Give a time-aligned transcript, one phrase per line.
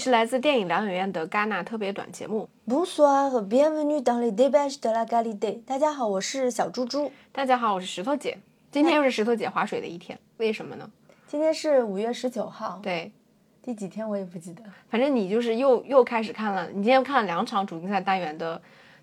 [0.00, 2.48] 是来自电影疗养院的戛纳特别短节目。
[2.66, 5.60] Bonsoir, bienvenue dans les débats de la qualité。
[5.66, 7.12] 大家好，我是小猪猪。
[7.30, 8.38] 大家好，我是石头姐。
[8.70, 10.90] 今天又是石头姐划水的一天，为什么呢？
[11.26, 13.12] 今天是五月十九号，对，
[13.60, 14.62] 第几天我也不记得。
[14.88, 18.58] 反正你就是又又开始看了，你今天看了两场主竞赛单元的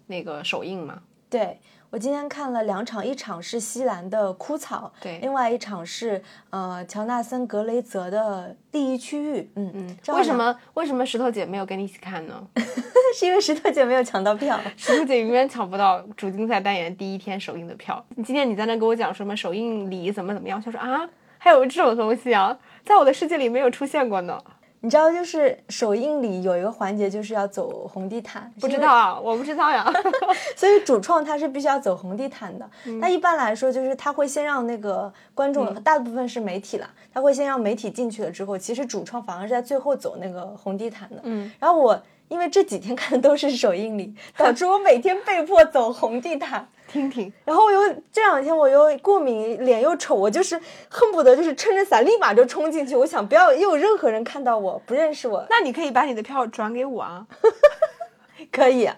[0.08, 1.00] 那个首映嘛？
[1.30, 1.60] 对
[1.90, 9.50] 我今天看了两场，一场是西兰的枯草，对另外一场是呃乔纳森格雷泽的第一区域。
[9.56, 12.46] 嗯嗯，为什么为什么石头姐没有跟你一起看呢？
[13.18, 14.60] 是因为石头姐没有抢到票。
[14.76, 18.04] 石头姐永远抢不到主竞赛单元第一天首映的票。
[18.10, 24.38] 你今天你在那跟我讲什么首映礼怎么怎么样，我想说啊，还有这种东西啊，在我的世界里没有出现过呢。
[24.88, 29.86] 你知道，就是首映礼有一个环节就是要走红地毯，不知道啊，我不知道呀。
[30.56, 32.66] 所以主创他是必须要走红地毯的。
[32.86, 41.18] 嗯那一般来说，就是他会先让那个观众，大部分是媒体啦，他会先让媒体进去了之后，其实主创反而是在最后走那个红地毯的。
[41.24, 46.68] 嗯，然后我因为这几天看的都是首映礼，导致我每天被迫走红地毯。
[46.88, 47.82] 听听，然后我又
[48.14, 50.56] 这两天我又过敏，脸又丑，我就是
[50.88, 57.28] 恨不得就是撑着伞立马就冲进去，我想不要又有任何人看到我不认识我，那你可以把你的票转给我啊。
[58.54, 58.90] 可以，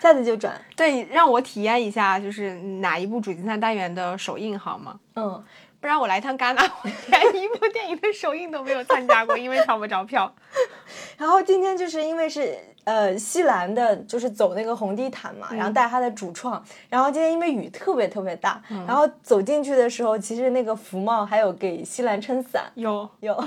[0.00, 0.60] 下次就转。
[0.74, 4.98] 对，让我体验一下，就是哪一部主竞赛单元的首映好吗？
[5.14, 5.44] 嗯，
[5.80, 10.32] 不然我来趟戛纳， 我连一部电影的首映都没有参加过，因为抢不着票。
[11.16, 16.62] 然后今天就是因为是呃西兰的，就是走那个红地毯嘛，然后带他的主创。
[16.88, 23.08] 然后今天因为雨特别特别大，然后走进去的时候，其实那个福茂还有给西兰撑伞，有。
[23.20, 23.34] 有。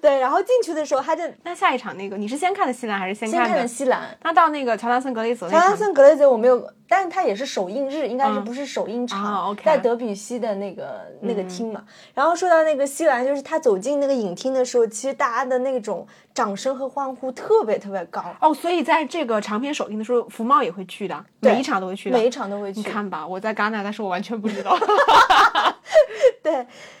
[0.00, 4.16] 对，然后进去的时候，他就那下一场那个，你是先看的西兰还是先先看的的西兰。
[4.20, 11.82] 他到那个乔纳森格雷泽，乔纳森格雷泽我没有，但是他也是首映日，应该是嗯不是首映场，在德比西的那个那个厅嘛。
[12.14, 22.16] 然后说到那个西兰，就是他走进那个影厅的时候，其实大家的那种掌声和欢呼特别特别高，哦，所以在这个长篇首映的时候，福茂也会去的，每一场都会去的。
[22.16, 22.78] 每一场都会去。
[22.78, 24.78] 你看吧，我在戛纳，但是我完全不知道。
[26.42, 26.52] 对，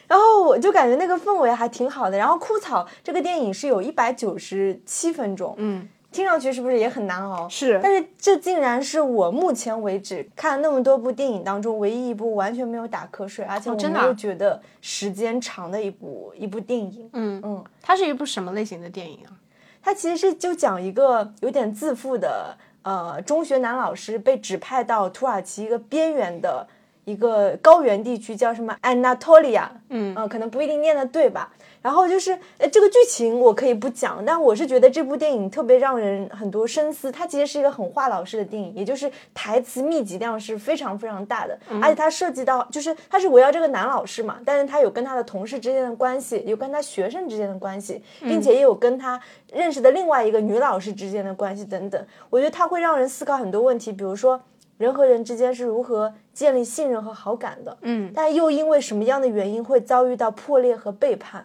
[0.06, 2.16] 然后我就感觉那个氛围还挺好的。
[2.16, 7.48] 然后《枯草》这个电影是有一百九十七分钟，嗯，听上去是不是也很难熬？
[7.48, 17.10] 是但是这竟然是我目前为止看了那么多部电影当中唯一一部完全没有打瞌睡，而且我真的啊没有觉得时间长的一部一部电影。
[17.12, 19.36] 嗯嗯，它是一部什么类型的电影啊？
[19.82, 26.66] 它其实是就讲一个有点自负的呃中学男老师被指派到土耳其一个边缘的
[27.08, 31.50] 一个高原地区，叫什么 Anatolia，嗯呃，可能不一定念的对吧？
[31.80, 37.10] 然后就是，呃，这个剧情我可以不讲，但我是觉得这部电影特别让人很多深思。
[37.10, 49.18] 它其实是一个很话老师的电影，也就是台词密集量是非常非常大的，而且它涉及到就是它是围绕这个男老师嘛，但是他有跟他的同事之间的关系，有跟他学生之间的关系，并且也有跟他
[49.52, 52.04] 认识的另外一个女老师之间的关系等等。
[52.28, 54.38] 我觉得它会让人思考很多问题，比如说
[54.78, 61.44] 人和人之间是如何建立信任和好感的，嗯，但又因为什么样的原因会遭遇到破裂和背叛？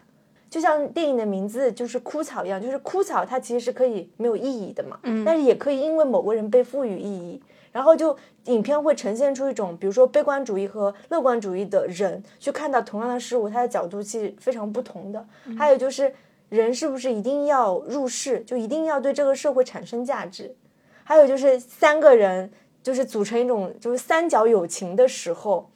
[0.49, 15.25] 就像电影的名字就是枯草一样，就是枯草它其实是可以没有意义的嘛，嗯，但是也可以因为某个人被赋予意义，然后就影片会呈现出一种，比如说悲观主义和乐观主义的人去看到同样的事物，他的角度其实非常不同的。
[15.57, 16.13] 还有就是
[16.49, 20.55] 人是不是一定要入世，就一定要对这个社会产生价值？
[21.03, 22.51] 还有就是三个人
[22.83, 25.67] 就是组成一种就是三角友情的时候，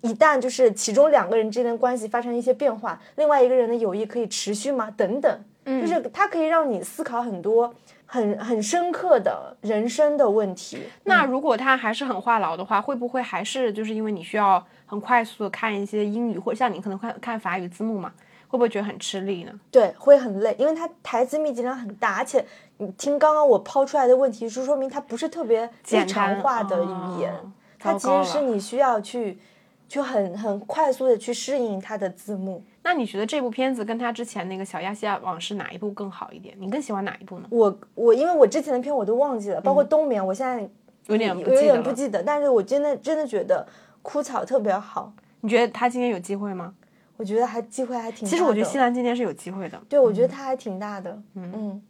[0.00, 4.90] 一旦就是其中两个人之间的关系发生一些变化，另外一个人的友谊可以持续吗？
[4.96, 7.74] 等等，就是它可以让你思考很多
[8.06, 10.78] 很很深刻的人生的问题。
[11.04, 18.12] 那如果他还是很话痨的话，会不会还是就是因为你需要很快速的看一些英语，或者像你可能看看法语字幕嘛，
[18.52, 19.60] 会不会觉得很吃力呢？
[19.70, 22.44] 对，会很累，因为它台词密集量很大，而且
[22.76, 29.38] 你听刚刚我抛出来的问题，是说明它不是特别日常化的语言，哦它其实是你需要去
[29.88, 32.62] 去很很快速的去适应它的字幕。
[32.82, 36.54] 那你觉得这部片子跟他之前那个《小亚细亚往事》哪一部更好一点？
[36.60, 37.46] 你更喜欢哪一部呢？
[37.48, 40.68] 我我因为我之前的片我都忘记了，包括冬眠，我现在
[41.06, 41.72] 有点不有记得了。
[41.72, 43.66] 点不记得，但是我真的真的觉得
[44.02, 45.10] 枯草特别好，
[45.40, 46.74] 你觉得他今天有机会吗？
[47.22, 48.30] 我觉得还机会还挺大的。
[48.30, 49.80] 其实我觉得西兰今天是有机会的。
[49.88, 51.22] 对，我觉得它还挺大的。
[51.36, 51.80] 嗯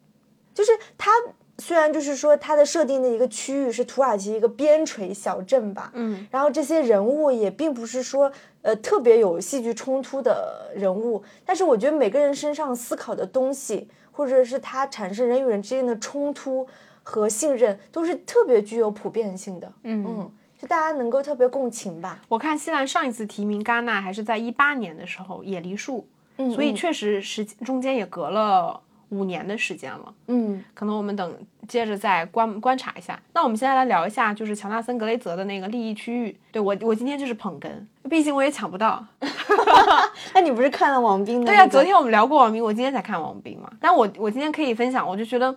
[0.53, 1.11] 就是它
[1.57, 8.31] 虽然就是说它的设定的一个区域是土耳其一个边陲小镇吧，嗯，然后这些人物也并不是说
[8.61, 16.69] 呃特别有戏剧冲突的人物，但是我觉得每个人身上思考的东西，或者是他产生人与人之间的冲突
[17.03, 19.73] 和信任，都是特别具有普遍性的。
[19.85, 20.33] 嗯嗯，
[20.63, 22.21] 就大家能够特别共情吧。
[22.29, 25.99] 我看西兰上一次提名戛纳还是在一八年的时候，《野梨树》，
[26.37, 30.15] 嗯，所以嗯确实时中间也隔了五年的时间了。
[30.29, 31.37] 嗯可能我们等
[31.67, 33.21] 接着再观观察一下。
[33.35, 36.37] 那我们现在来聊一下，就是乔纳森·格雷泽的那个利益区域。
[36.53, 37.69] 对我，我今天就是捧哏，
[38.09, 39.05] 毕竟我也抢不到。
[40.33, 43.69] 那你不是看了王斌的、对呀、昨天我们聊过王斌，我今天才看王斌嘛。
[43.81, 45.55] 但我我今天可以分享，我就觉得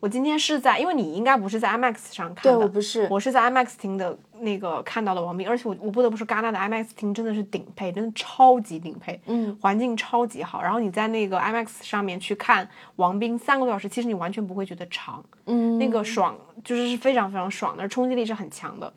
[0.00, 10.62] 我今天是在，因为你应该不是在 IMAX 上看对的，我不是，我是在 IMAX 厅的那个看到的王斌，而且我我不得不说，戛纳的 IMAX 厅真的是顶配，真的超级顶配，嗯，环境超级好。
[10.62, 18.92] 然后你在那个 IMAX 上面去看王斌三个多小时，其实你完全不会觉得长，嗯那个爽就是是非常非常爽的，冲击力是很强的。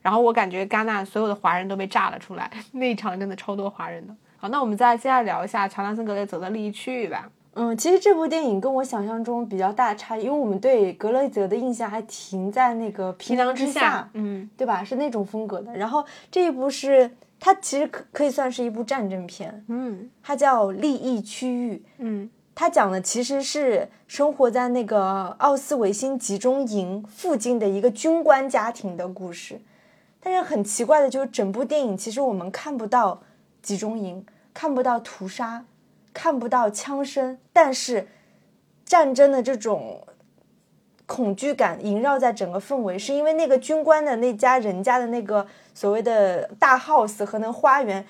[0.00, 4.14] 然后我感觉戛纳所有的华人都被炸了出来， 那一场真的超多华人的。
[4.36, 7.30] 好，那我们再接下来聊一下乔纳森·格雷泽的利益区域吧。
[7.54, 14.82] 嗯，其实这部电影跟我想象中比较大差异，因为我们对格雷泽的印象还停在那个《皮囊之下》，嗯，对吧？
[14.82, 15.76] 是那种风格的。
[15.76, 21.76] 然后这一部是它其实可可以算是一部战争片，嗯它叫《利益区域》。
[21.98, 29.60] 嗯它讲的其实是生活在那个奥斯维辛集中营附近的一个军官家庭的故事。
[30.20, 33.22] 但是很奇怪的就是，整部电影其实我们看不到
[33.60, 35.64] 集中营，看不到屠杀，
[36.12, 38.08] 看不到枪声，但是
[38.84, 40.06] 战争的这种
[41.06, 48.04] 恐惧感萦绕在整个氛围，是因为那个军官的那家人家的那个所谓的大 house 和那个花园，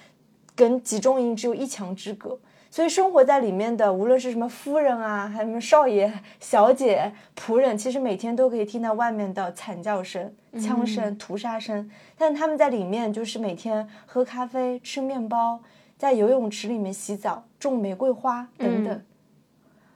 [0.54, 2.38] 跟集中营只有一墙之隔。
[2.70, 6.10] 所以生活在里面的，无论是什么夫人啊，还有什么少爷、
[6.40, 11.90] 小姐、仆人，其实每天都可以听到外面的惨叫声、枪声、屠杀声。
[12.16, 15.60] 但他们在里面就是每天喝咖啡、吃面包，
[16.02, 19.02] 在游泳池里面洗澡、种玫瑰花等等，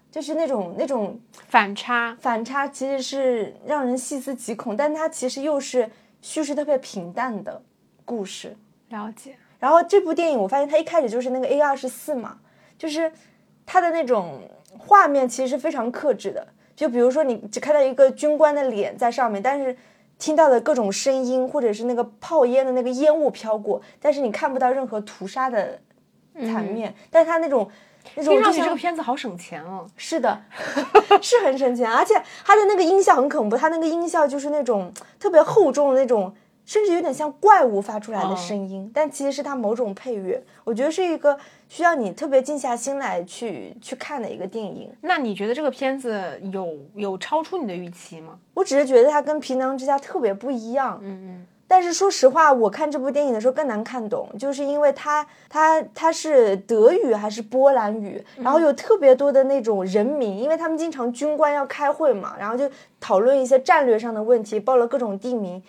[0.09, 5.91] 就是那种那种反差，反差，其实是让人细思极恐，但它其实又是
[6.23, 7.61] 叙事特别平淡的
[8.05, 8.57] 故事。
[8.91, 9.35] 了解。
[9.59, 12.39] 然后这部电影，我发现它一开始就是那个 A 二十四嘛，
[12.79, 13.11] 就是
[13.67, 14.43] 它的那种
[14.79, 16.47] 画面其实是非常克制的。
[16.77, 19.77] 就比如说，你只看到一个军官的脸在上面，但是
[20.21, 25.81] 听到的各种声音，或者是那个炮烟的那个烟雾飘过，但是你看不到任何屠杀的
[26.45, 26.95] 场面。
[27.11, 27.69] 但是它那种
[28.15, 29.87] 那种听上去这个片子好省钱哦。
[29.97, 30.43] 是的，
[31.23, 36.35] 是很省钱，而且它的那个音效很恐怖，它那个音效就是那种特别厚重的那种，
[36.65, 40.43] 甚至有点像怪物发出来的声音，但其实是它某种配乐。
[40.65, 41.39] 我觉得是一个
[41.69, 44.93] 需要你特别静下心来去去看的一个电影。
[45.01, 48.39] 那你觉得这个片子有有超出你的预期吗？
[48.55, 50.99] 我只是觉得它跟《皮囊之家》特别不一样。
[51.03, 51.47] 嗯嗯。
[51.69, 62.71] 但是说实话，我看这部电影的时候更难看懂，就是因为它它它是德语还是波兰语，然后有特别多的那种人名，因为他们经常军官要开会嘛，然后就
[63.01, 65.61] 讨论一些战略上的问题，报了各种地名，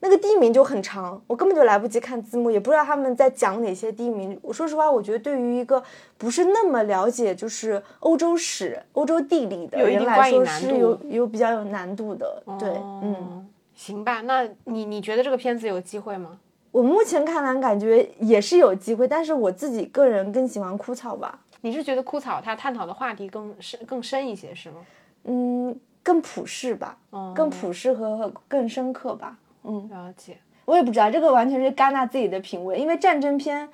[0.00, 4.38] 那个地名就很长，我根本就来不及看字幕，也不知道他们在讲哪些地名。
[4.42, 5.82] 我说实话，我觉得对于一个
[6.18, 12.42] 不是那么了解就是欧洲史、欧洲地理的人来说是有有比较有难度的。
[12.58, 12.68] 对，
[13.02, 13.48] 嗯。
[13.80, 16.38] 哦，行吧，那你你觉得这个片子有机会吗？
[16.70, 24.76] 我目前看来感觉也是有机会，但是我自己个人更喜欢枯草吧，你是觉得枯草它探讨的话题更深更深一些是吗？
[25.24, 30.36] 嗯，更普世吧，嗯更普世和更深刻吧，嗯，了解，
[30.66, 33.68] 我也不知道，这个完全是戛纳自己的品味，因为战争片，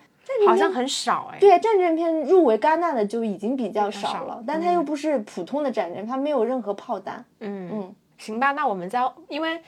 [0.47, 1.38] 好像很少哎。
[1.38, 9.60] 对啊，战争片入围戛纳的就已经比较少少了，但它又不是普通的战争，它没有任何炮弹，嗯嗯，行吧，那我们再因为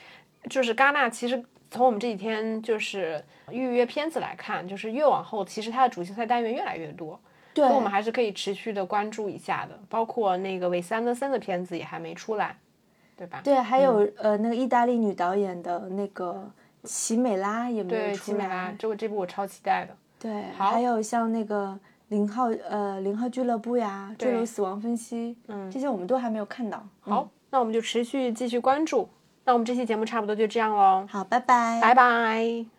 [0.49, 7.21] 就是戛纳，其实从我们这几天就是预约片子来看，就是越往后，其实它的主竞赛单元越来越多，
[7.53, 9.79] 对所以我们还是可以持续的关注一下的。
[9.89, 12.57] 包括那个韦斯安德森的片子也还没出来，
[13.17, 13.41] 对吧？
[13.45, 16.51] 对，还有、呃那个意大利女导演的那个
[16.85, 19.95] 奇美拉也没有对，出奇美拉来，这个这部我超期待的。
[20.19, 21.79] 对，好还有像那个
[22.09, 26.83] 零号呃零号俱乐部呀，坠楼死亡分析，嗯这些我们都还没有看到。
[27.01, 29.09] 好，那我们就持续继续关注。
[29.49, 32.78] 那我们这期节目差不多就这样喽，好，拜拜，拜拜。